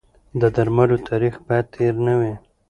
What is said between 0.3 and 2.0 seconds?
د درملو تاریخ باید تېر